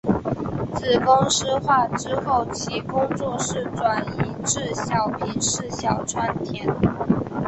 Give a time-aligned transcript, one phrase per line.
[0.73, 6.73] 子公司化之后其工作室转移至小平市小川町。